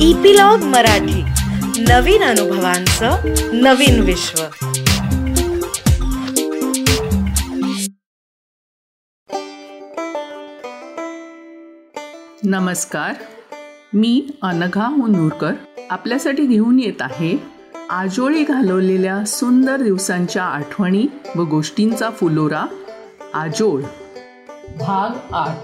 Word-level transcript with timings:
Epilogue 0.00 0.58
Marathi. 0.58 1.22
नवीन 1.82 2.22
अनुभवांचं 2.22 3.16
नवीन 3.52 4.00
विश्व. 4.00 4.42
नमस्कार. 12.44 13.14
मी 13.94 14.30
अनघा 14.42 14.88
मुनूरकर. 14.88 15.52
आपल्यासाठी 15.90 16.46
घेऊन 16.46 16.80
येत 16.80 17.02
आहे 17.02 17.42
आजोळी 17.90 18.44
घालवलेल्या 18.44 19.24
सुंदर 19.24 19.76
दिवसांच्या 19.76 20.44
आठवणी 20.44 21.06
व 21.36 21.42
गोष्टींचा 21.42 22.10
फुलोरा 22.10 22.64
आजोळ. 23.34 23.82
भाग 24.78 25.34
आठ. 25.34 25.56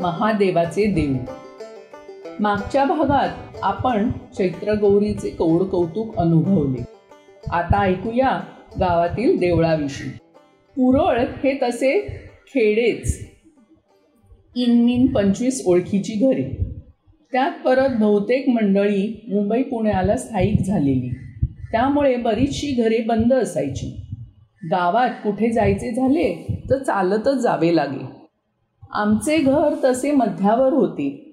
महादेवाचे 0.00 0.86
देव 0.86 1.43
मागच्या 2.40 2.84
भागात 2.84 3.28
आपण 3.62 4.10
चैत्रगौरीचे 4.38 5.30
कौड 5.30 5.62
कौतुक 5.62 6.16
अनुभवले. 6.16 6.84
आता 7.50 7.80
ऐकूया 7.80 8.40
गावातील 8.80 9.38
देवळाविषयी. 9.38 10.10
पुरळ 10.76 11.20
हे 11.20 11.58
तसे 11.62 12.00
खेडेच. 12.46 13.28
इन 14.54 15.06
पंचवीस 15.06 15.62
ओळखीची 15.66 16.12
घरे. 16.12 16.66
त्यात 17.32 17.50
परत 17.64 17.88
बहुतेक 18.00 18.48
मंडळी 18.48 19.26
मुंबई 19.28 19.62
पुण्याला 19.62 20.16
स्थायिक 20.16 20.60
झालेली. 20.66 21.08
त्यामुळे 21.72 22.16
बरीचशी 22.16 22.82
घरे 22.82 22.98
बंद 22.98 23.32
असायची. 23.32 24.06
गावात 24.70 25.10
कुठे 25.10 25.50
जायचे 25.50 25.94
झाले 25.94 26.56
तर 26.70 26.78
चालतच 26.78 27.34
जावे 27.34 27.76
लागे 27.76 28.06
आमचे 28.92 29.36
घर 29.36 29.74
तसे 29.84 30.10
मध्यावर 30.10 30.72
होते. 30.72 31.23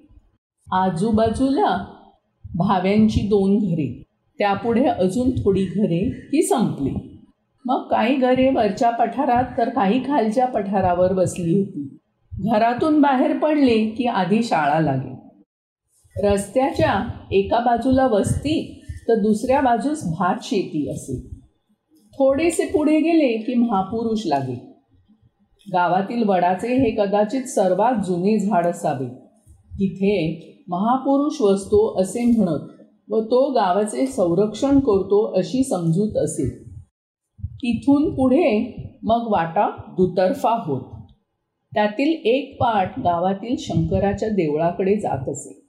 आजूबाजूला 0.72 1.84
भाव्यांची 2.54 3.20
दोन 3.20 3.58
घरे. 3.58 4.02
त्यापुढे 4.38 4.84
अजून 4.84 5.30
थोडी 5.30 5.64
घरे 5.64 6.28
ही 6.32 6.42
संपली. 6.42 7.18
मग 7.64 7.88
काही 7.90 8.16
घरे 8.16 8.50
वरच्या 8.50 8.90
पठारात 8.90 9.44
तर 9.58 9.68
काही 9.68 10.00
खालच्या 10.06 10.46
पठारावर 10.46 11.12
बसली 11.12 11.58
होती. 11.58 11.98
घरातून 12.38 13.00
बाहेर 13.00 13.38
पडले 13.38 13.88
की 13.88 14.06
आधी 14.06 14.42
शाळा 14.42 14.80
लागे 14.80 15.12
रस्त्याच्या 16.28 17.08
एका 17.30 17.58
बाजूला 17.58 18.06
वस्ती 18.06 18.84
तर 19.08 19.14
दुसऱ्या 19.14 19.60
बाजूस 19.60 20.04
भात 20.04 20.34
शेती 20.42 20.90
असे. 20.90 21.28
थोडेसे 22.12 22.66
पुढे 22.66 22.98
गेले 23.00 23.38
की 23.38 23.54
महापुरुष 23.54 24.22
लागे. 24.26 24.54
गावातील 25.66 26.28
वडाचे 26.28 26.76
हे 26.76 26.90
कदाचित 26.90 27.42
सर्वात 27.42 28.04
जुने 28.04 28.38
झाड 28.38 28.66
असावे. 28.66 29.21
तिथे 29.74 30.38
महापुरुष 30.68 31.40
वसतो 31.40 32.00
असे 32.00 32.24
म्हणत 32.24 32.68
व 33.10 33.20
तो 33.20 33.50
गावाचे 33.50 34.06
संरक्षण 34.06 34.78
करतो 34.78 35.32
अशी 35.38 35.64
समजूत 35.64 36.16
असे. 36.16 36.64
तिथून 37.38 38.14
पुढे 38.14 38.74
मग 39.02 39.24
वाटा 39.30 39.68
दुतर्फा 39.68 40.50
होत. 40.50 40.80
त्यातील 41.74 42.12
एक 42.24 42.56
पाठ 42.60 42.98
गावातील 42.98 43.56
शंकराच्या 43.58 44.28
देवळाकडे 44.28 44.96
जात 44.96 45.28
असे. 45.28 45.66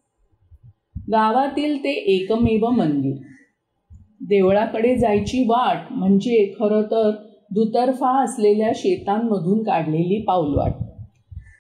गावातील 1.11 1.79
ते 1.79 1.91
एकमेव 1.91 2.69
मंदिर. 2.69 3.17
देवळाकडे 4.21 4.95
जायची 4.95 5.43
वाट 5.43 5.77
म्हणजे 5.91 6.53
खरं 6.59 6.81
तर 6.81 7.11
दुतर्फा 7.51 8.23
असलेल्या 8.23 8.71
शेतांमधून 8.75 9.63
काढलेली 9.63 10.21
पाऊलवाट. 10.21 10.71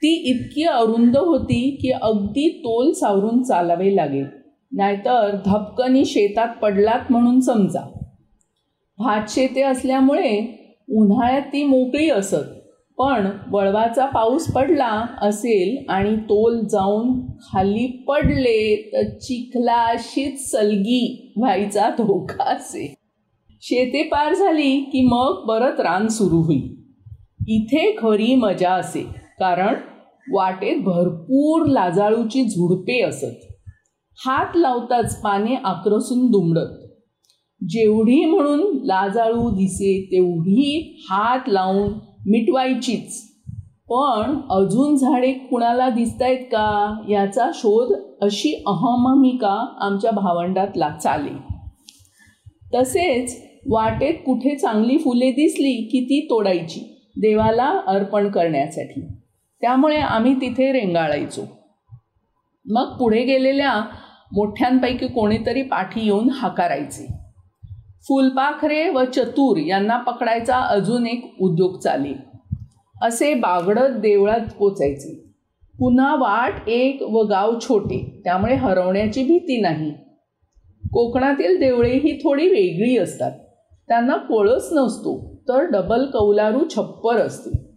ती 0.03 0.13
इतकी 0.13 0.63
अरुंद 0.63 1.17
होती 1.17 1.77
की 1.81 1.91
अगदी 1.91 2.47
तोल 2.49 2.91
सावरून 2.91 3.43
चालावे 3.43 3.95
लागेल. 3.95 4.25
नाहीतर 4.71 5.35
धपकनी 5.45 6.05
शेतात 6.05 6.47
पडलात 6.61 7.11
म्हणून 7.11 7.39
समजा. 7.39 7.81
भात 8.97 9.29
शेते 9.29 9.61
असल्यामुळे 9.61 10.31
उन्हाळ्यात 10.89 11.41
ती 11.41 11.63
मोकळी 11.63 12.09
असत 12.09 12.49
पण 12.97 13.27
वळवाचा 13.51 14.05
पाऊस 14.05 14.53
पडला 14.53 15.05
असेल 15.21 15.85
आणि 15.89 16.15
तोल 16.15 16.59
जाऊन 16.59 17.21
खाली 17.41 17.87
पडले 18.07 18.89
तर 18.93 19.17
चिखला 19.17 19.85
अशीच 19.85 20.51
सलगी 20.51 21.33
व्हायचा 21.37 21.89
धोका 21.89 22.43
असे 22.43 22.93
शेते 23.61 24.03
पार 24.03 24.33
झाली 24.33 24.79
की 24.81 25.01
मग 25.01 25.45
परत 25.47 25.79
रान 25.79 26.07
सुरू 26.07 26.37
होईल. 26.37 26.75
इथे 27.47 27.95
खरी 28.01 28.35
मजा 28.35 28.71
असे 28.71 29.05
कारण 29.39 29.73
वाटेत 30.31 30.83
भरपूर 30.83 31.65
लाजाळूची 31.65 32.43
झुडपे 32.43 33.01
असत. 33.01 33.53
हात 34.25 34.45
लावताच 34.55 35.21
पाने 35.21 35.55
आक्रसून 35.55 36.31
दुमडत. 36.31 36.83
जेवढी 37.69 38.25
म्हणून 38.25 38.77
लाजाळू 38.83 39.49
दिसे 39.49 40.09
तेवढी 40.11 40.97
हात 41.09 41.39
लावून 41.47 41.93
मिटवायचीच. 42.27 43.33
पण 43.89 44.37
अजून 44.49 44.95
झाडे 44.95 45.33
कुणाला 45.33 45.89
दिसतायत 45.89 46.37
का? 46.37 47.01
याचा 47.09 47.51
शोध 47.53 47.99
अशी 48.21 48.63
अहममिका 48.67 49.73
आमच्या 49.79 50.11
भावंडात 50.11 50.67
ला 50.75 50.89
चाले. 51.03 51.53
तसेच 52.75 53.43
वाटेत 53.69 54.13
कुठे 54.13 54.55
चांगली 54.55 54.97
फुले 54.97 55.31
दिसली 55.31 55.73
की 55.73 56.03
ती 56.03 56.27
तोडायची 56.29 57.11
देवाला 57.17 57.81
अर्पण 57.87 58.31
करण्यासाठी. 58.31 59.01
त्यामुळे 59.63 59.97
आम्ही 59.97 60.33
तिथे 60.33 60.71
रेंगाळायचो. 60.71 61.41
मग 62.69 62.97
पुढे 62.97 63.23
गेलेल्या 63.23 63.73
मोठ्यांपैकी 64.33 65.07
कोणीतरी 65.07 65.63
पाठी 65.63 66.05
येऊन 66.05 66.29
हाकारायचे. 66.29 67.07
फुलपाखरे 68.07 68.89
व 68.89 69.03
चतुर 69.03 69.57
यांना 69.57 69.97
पकडायचा 69.97 70.57
अजून 70.57 71.07
एक 71.07 71.35
उद्योग 71.39 71.79
चालेल 71.79 72.17
असे 73.01 73.33
बागडत 73.33 73.99
देवळात 73.99 74.53
पोचायचे. 74.59 75.33
पुन्हा 75.79 76.15
वाट 76.15 76.69
एक 76.69 77.01
व 77.01 77.21
गाव 77.21 77.59
छोटे 77.59 78.21
त्यामुळे 78.23 78.55
हरवण्याची 78.55 79.23
भीती 79.23 79.61
नाही. 79.61 79.91
कोकणातील 80.93 81.59
देवळे 81.59 81.91
ही 81.91 82.17
थोडी 82.17 82.47
वेगळी 82.47 82.97
असतात. 82.97 83.31
त्यांना 83.87 84.15
कोळस 84.15 84.69
नसतो 84.71 85.41
तर 85.47 85.59
डबल 85.59 86.05
कौलारू 86.05 86.63
छप्पर 86.69 87.15
असते. 87.15 87.72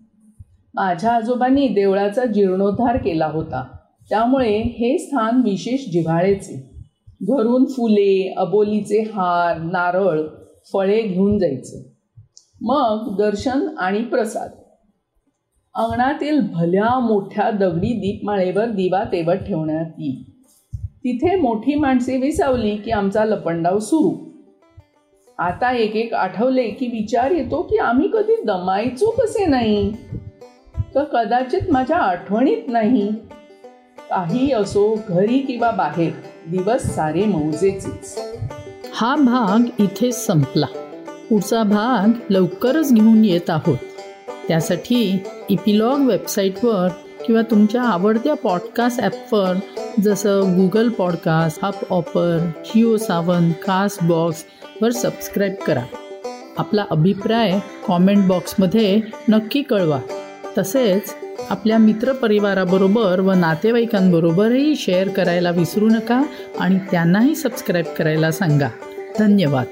माझ्या 0.77 1.13
आजोबांनी 1.13 1.69
देवळाचा 1.69 2.25
जीर्णोद्धार 2.25 2.97
केला 2.97 3.27
होता. 3.27 3.65
त्यामुळे 4.09 4.59
हे 4.63 4.99
स्थान 4.99 5.41
विशेष 5.45 5.91
जिव्हाळेचे. 5.91 6.85
घरून 7.23 7.65
फुले 7.65 8.35
अबोलीचे 8.37 9.01
हार 9.01 9.59
नारळ 9.59 10.21
फळे 10.73 11.03
घेऊन 11.03 11.39
जायचं. 11.39 11.79
मग 12.61 13.17
दर्शन 13.19 13.69
आणि 13.79 14.03
प्रसाद. 14.03 14.51
अंगणातील 15.75 16.41
भल्या 16.53 16.99
मोठ्या 16.99 17.51
दगडी 17.51 17.93
दीपमाळेवर 17.93 18.69
दिवा 18.69 19.05
तेवत 19.05 19.35
ठेवण्यात 19.35 19.91
येईल 19.99 20.23
तिथे 20.77 21.37
मोठी 21.37 21.75
माणसे 21.75 22.17
विसावली 22.17 22.77
की 22.77 22.91
आमचा 22.91 23.25
लपंडाव 23.25 23.79
सुरू. 23.79 24.27
आता 25.39 25.77
एक 25.77 25.97
एक 25.97 26.15
आठवले 26.15 26.69
की 26.69 26.87
विचार 26.87 27.31
येतो 27.31 27.63
की 27.63 27.77
आम्ही 27.77 28.09
कधी 28.13 28.43
दमायचो 28.43 29.11
कसे 29.11 29.47
नाही? 29.47 29.93
तर 30.97 31.05
कदाचित 31.05 31.61
माझ्या 31.71 31.97
आठवणीत 31.97 32.57
नाही. 32.69 33.13
काही 34.11 34.53
असो 34.53 35.01
घरी 35.09 35.39
किंवा 35.39 35.71
बाहेर 35.71 36.13
दिवस 36.51 36.95
सारे 36.95 37.25
मौजेचेच. 37.25 38.19
हा 38.95 39.17
भाग 39.17 39.83
इथे 39.83 40.13
संपला. 40.13 40.67
पुढचा 41.29 41.63
भाग 41.63 42.33
लवकरच 42.33 42.93
घेऊन 42.93 43.25
येत 43.25 43.51
आहोत. 43.51 43.77
त्यासाठी 44.49 45.25
इपिलॉग 45.49 46.01
वेबसाईटवर 46.01 46.89
किंवा 47.27 47.43
तुमच्या 47.43 47.83
आवडत्या 47.83 48.35
पॉडकास्ट 48.35 49.01
ॲपवर 49.01 49.55
जसं 50.03 50.57
गुगल 50.57 50.89
पॉडकास्ट 50.89 51.65
हप 51.65 51.93
ऑपर 51.93 52.51
जिओ 52.65 52.97
सावन 52.97 53.53
कास्ट 53.53 54.05
बॉक्सवर 54.05 54.91
सबस्क्राईब 54.91 55.55
करा. 55.55 55.83
आपला 56.59 56.85
अभिप्राय 56.91 57.61
कॉमेंट 57.87 58.29
बॉक्समध्ये 58.29 59.01
नक्की 59.29 59.63
कळवा. 59.63 60.01
तसेच 60.59 61.15
आपल्या 61.51 61.79
मित्रपरिवाराबरोबर 61.79 63.21
व 63.21 63.33
नातेवाईकांबरोबरही 63.33 64.77
शेअर 64.77 65.09
करायला 65.09 65.51
विसरू 65.51 65.89
नका 65.89 66.23
आणि 66.59 66.79
त्यांनाही 66.91 67.37
सबस्क्राईब 67.37 67.85
करायला 67.99 68.31
सांगा. 68.31 68.69
धन्यवाद. 69.19 69.67